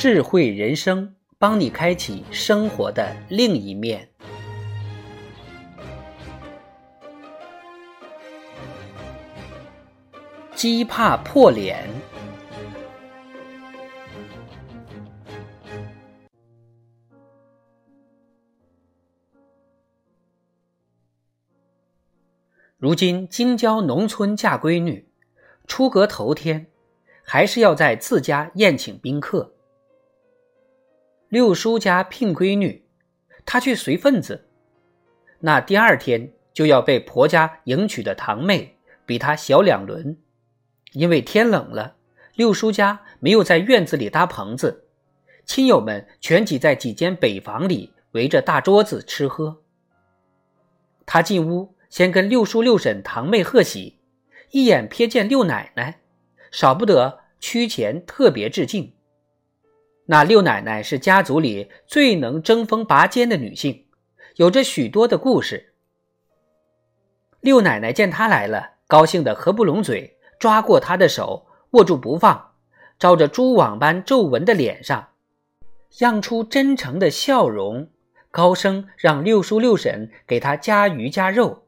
[0.00, 4.08] 智慧人生，帮你开启生活的另一面。
[10.54, 11.86] 鸡怕破脸。
[22.78, 25.06] 如今京郊农村嫁闺女，
[25.66, 26.68] 出阁头天，
[27.22, 29.52] 还是要在自家宴请宾客。
[31.30, 32.84] 六叔家聘闺女，
[33.46, 34.48] 她去随份子，
[35.38, 40.18] 那第二天就要被婆家迎娶的堂妹比她小两轮。
[40.92, 41.94] 因为天冷了，
[42.34, 44.86] 六叔家没有在院子里搭棚子，
[45.46, 49.62] 亲友们全挤在几间北房里，围着大桌子吃喝。
[51.06, 51.74] 他进屋。
[51.88, 53.98] 先跟六叔六婶堂妹贺喜，
[54.52, 55.98] 一眼瞥见六奶奶，
[56.52, 58.92] 少不得屈前特别致敬。
[60.10, 63.86] 那六奶奶是家族里最能争锋拔尖的女性，
[64.34, 65.72] 有着许多的故事。
[67.38, 72.54] 六奶奶见他来了，高兴得合不拢嘴，抓过他的手，握住不放，
[72.98, 75.10] 照着蛛网般皱纹的脸上，
[76.00, 77.88] 漾出真诚的笑容，
[78.32, 81.62] 高声让六叔六婶给他加鱼加肉。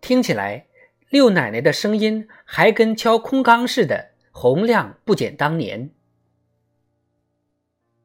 [0.00, 0.66] 听起来，
[1.10, 5.90] 六奶奶的声音还跟敲空缸似的洪亮不减当年。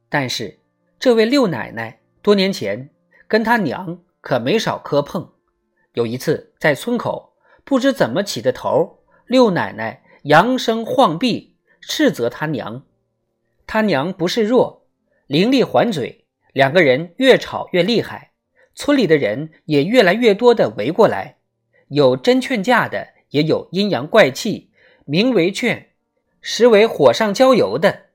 [0.10, 0.60] 但是，
[1.00, 2.90] 这位六奶奶多年前
[3.28, 5.34] 跟她娘可没少磕碰。
[5.94, 7.34] 有一次在村口，
[7.64, 12.84] 不知怎么起的头，六奶奶扬声晃臂斥责她娘。
[13.66, 14.88] 她娘不示弱，
[15.28, 18.32] 伶俐还嘴，两个人越吵越厉害，
[18.76, 21.38] 村里的人也越来越多的围过来。
[21.90, 24.72] 有真劝架的，也有阴阳怪气，
[25.06, 25.90] 名为劝，
[26.42, 28.07] 实为火上浇油的。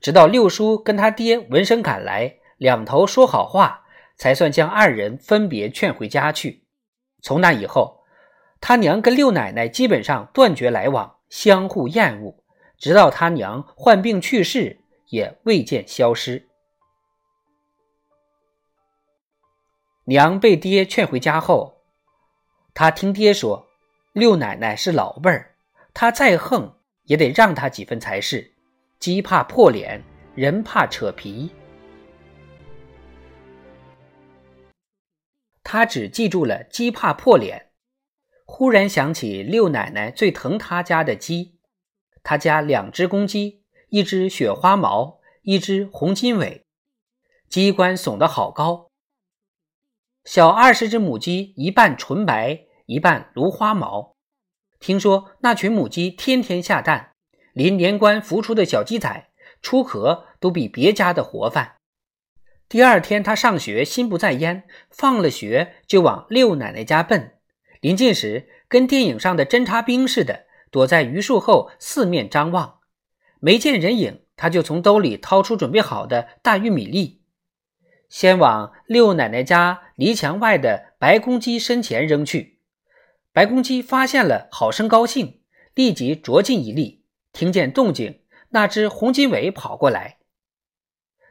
[0.00, 3.84] 直到六叔跟他爹闻声赶来，两头说好话，
[4.16, 6.64] 才算将二人分别劝回家去。
[7.22, 8.04] 从那以后，
[8.60, 12.42] 他娘跟六奶奶基本上断绝来往，相互厌恶，
[12.78, 16.48] 直到他娘患病去世，也未见消失。
[20.04, 21.82] 娘被爹劝回家后。
[22.74, 23.66] 他听爹说，
[24.12, 25.56] 六奶奶是老辈儿，
[25.94, 28.55] 他再横也得让他几分才是。
[28.98, 30.02] 鸡怕破脸，
[30.34, 31.50] 人怕扯皮。
[35.62, 37.70] 他只记住了鸡怕破脸，
[38.44, 41.58] 忽然想起六奶奶最疼他家的鸡。
[42.22, 46.66] 他家两只公鸡，一只雪花毛，一只红金尾，
[47.48, 48.90] 鸡冠耸得好高。
[50.24, 52.66] 小二十只母鸡，一半纯白。
[52.86, 54.14] 一半芦花毛，
[54.78, 57.15] 听说那群母鸡天天下蛋，
[57.56, 59.28] 连年关孵出的小鸡仔
[59.62, 61.76] 出壳都比别家的活泛。
[62.68, 67.38] 第二天他上学心不在焉，放了学就往六奶奶家奔。
[67.80, 72.80] 临近时，跟电影上的侦察兵似的，躲在榆树后四面张望，
[73.40, 77.22] 没见人影，他就从兜里掏出准备好的大玉米粒，
[78.10, 82.60] 先往六奶奶家篱墙外的白公鸡身前扔去。
[83.32, 85.40] 白公鸡发现了，好生高兴，
[85.74, 87.05] 立即啄进一粒。
[87.36, 90.20] 听见动静，那只红金尾跑过来，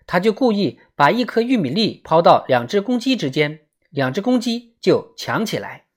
[0.05, 5.87] 他就故意把一颗玉米粒抛到两只公鸡之间，两只公鸡就抢起来。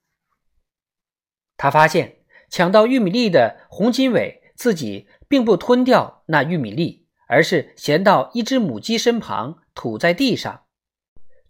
[1.58, 10.62] 他发现抢到玉米粒的红金尾自己并不吞掉那玉米粒，而是衔到一只母鸡身旁，吐在地上，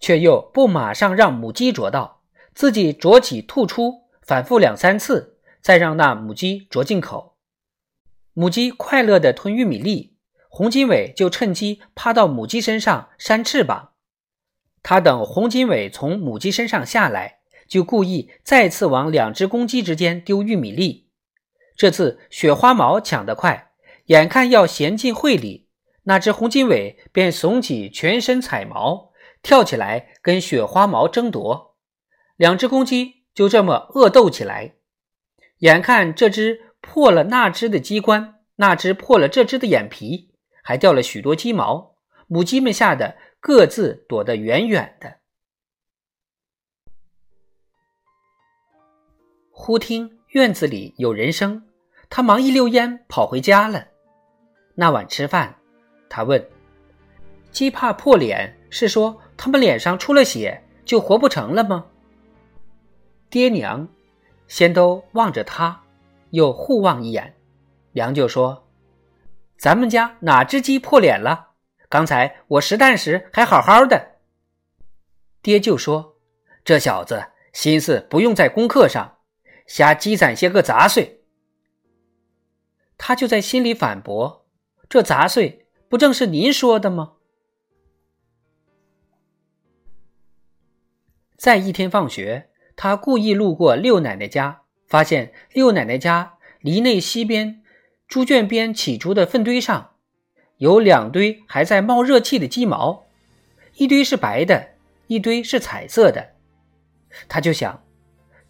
[0.00, 4.08] 却又不马上让母鸡啄到，自己啄起吐出。
[4.20, 7.27] 反复两三次，再让那母鸡啄进口。
[8.38, 10.14] 母鸡快乐地吞玉米粒，
[10.49, 13.94] 洪金伟就趁机趴到母鸡身上扇翅膀。
[14.81, 21.08] 他等洪金伟从母鸡身上下来，就故意再次往两只公鸡之间丢玉米粒。
[21.76, 23.73] 这次雪花毛抢得快，
[24.05, 25.67] 眼看要衔进会里，
[26.05, 29.11] 那只洪金伟便耸起全身彩毛，
[29.43, 31.75] 跳起来跟雪花毛争夺。
[32.37, 33.17] 两只公鸡。
[33.35, 34.75] 就这么恶斗起来，
[35.58, 40.31] 眼看这只破了那只的机关，那只破了这只的眼皮，
[40.62, 41.94] 还掉了许多鸡毛，
[42.26, 45.19] 母鸡们吓得各自躲得远远的。
[49.50, 51.69] 忽听院子里有人声，
[52.08, 53.88] 他忙一溜烟跑回家了。
[54.75, 55.56] 那晚吃饭，
[56.08, 56.43] 他问
[57.52, 61.85] ：“鸡怕破脸，是说他们脸上出了血就活不成了吗？”
[63.29, 63.87] 爹娘
[64.46, 65.82] 先都望着他，
[66.30, 67.34] 又互望一眼。
[67.92, 68.69] 娘就说
[69.58, 71.52] ：“咱们家哪只鸡破脸了？
[71.88, 74.16] 刚才我拾蛋时还好好的。”
[75.42, 76.16] 爹就说
[76.64, 79.19] ：“这小子心思不用在功课上，
[79.66, 81.25] 瞎积攒些个杂碎。”
[82.98, 84.46] 他就在心里反驳
[84.88, 87.14] ：“这杂碎不正是您说的吗？”
[91.36, 92.50] 在一天放学。
[92.80, 97.62] 他故意路过六奶奶家，发现六奶奶家篱内西边
[98.08, 99.90] 猪圈边起出的粪堆上，
[100.56, 103.06] 有两堆还在冒热气的鸡毛，
[103.76, 104.70] 一堆是白的，
[105.06, 106.31] 一堆是彩色的。
[107.29, 107.85] 他就想，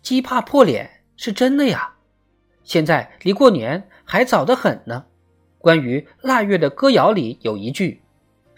[0.00, 1.94] 鸡怕破脸是真的呀。
[2.62, 5.06] 现在离过年还早得很呢。
[5.58, 8.02] 关于腊月的歌谣里有一句：“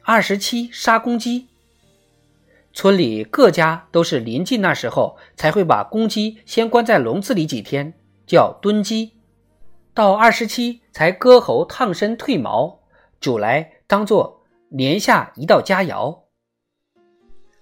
[0.04, 1.48] 二十七杀公鸡。”
[2.72, 7.92] 村里各家都是临近那时候才会把公鸡先关在笼子里几天，
[8.26, 9.12] 叫蹲鸡，
[9.92, 12.80] 到二十七才割喉烫身褪毛，
[13.20, 16.20] 煮来当做年下一道佳肴。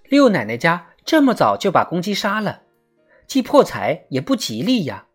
[0.05, 2.63] 六奶奶家这么早就把公鸡杀了，
[3.27, 5.07] 既破财也不吉利呀。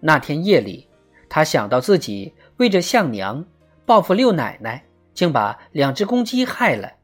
[0.00, 0.88] 那天夜里，
[1.28, 3.44] 他想到自己为着向娘
[3.84, 6.97] 报复六奶奶，竟把两只公鸡害了。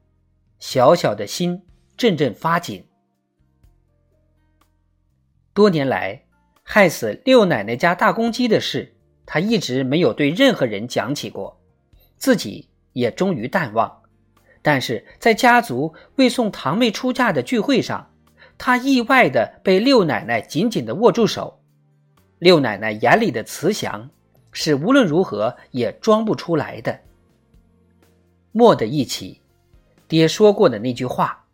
[0.58, 1.62] 小小的心
[1.96, 2.86] 阵阵发紧。
[5.52, 6.24] 多年来，
[6.62, 11.60] 害死六奶奶家大公鸡的事，他一直没有对任何人讲起过，
[12.16, 14.02] 自己也终于淡忘。
[14.62, 18.10] 但是在家族为送堂妹出嫁的聚会上，
[18.58, 21.60] 他意外的被六奶奶紧紧的握住手。
[22.38, 24.10] 六奶奶眼里的慈祥，
[24.50, 27.00] 是无论如何也装不出来的。
[28.52, 29.40] 蓦的一起。
[30.06, 31.44] 爹说过的那句话，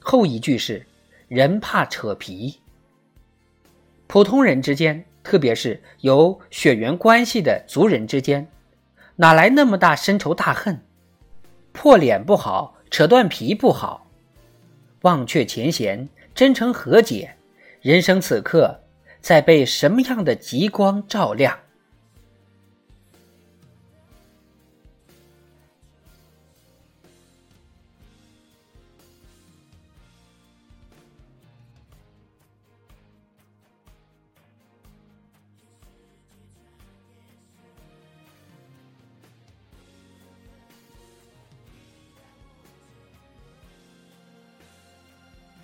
[0.00, 0.84] 后一句是
[1.28, 2.60] “人怕扯皮”。
[4.08, 8.48] 普通人之间，特别是有血缘关系的族人之间，
[9.16, 10.80] 哪来那么大深仇大恨？
[11.72, 14.06] 破脸不好，扯断皮不好，
[15.02, 17.36] 忘却前嫌，真诚和解，
[17.80, 18.80] 人生此刻
[19.20, 21.58] 在被什么样的极光照亮？